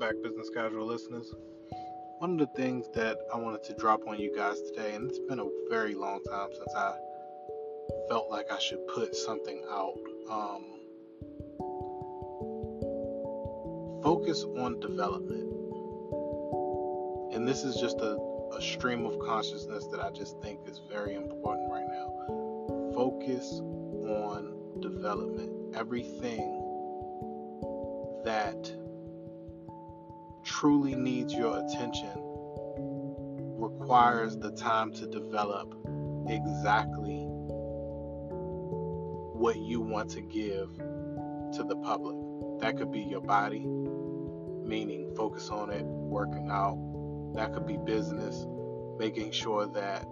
[0.00, 1.32] back, business casual listeners.
[2.18, 5.20] One of the things that I wanted to drop on you guys today, and it's
[5.20, 6.96] been a very long time since I
[8.08, 9.94] felt like I should put something out.
[10.28, 10.64] Um,
[14.02, 15.54] focus on development.
[17.32, 18.18] And this is just a,
[18.56, 22.92] a stream of consciousness that I just think is very important right now.
[22.92, 25.76] Focus on development.
[25.76, 26.56] Everything
[28.24, 28.72] that
[30.60, 32.10] truly needs your attention
[33.56, 35.74] requires the time to develop
[36.28, 37.24] exactly
[39.32, 42.14] what you want to give to the public.
[42.60, 46.76] That could be your body, meaning focus on it, working out.
[47.36, 48.46] That could be business,
[48.98, 50.04] making sure that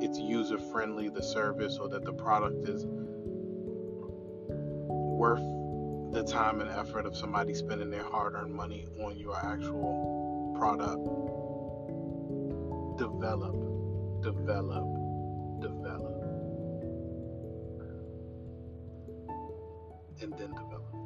[0.00, 2.86] it's user friendly, the service, or that the product is
[4.88, 5.44] worth
[6.12, 11.02] the time and effort of somebody spending their hard earned money on your actual product.
[12.98, 13.54] Develop,
[14.22, 14.86] develop,
[15.62, 16.42] develop,
[20.20, 21.01] and then develop.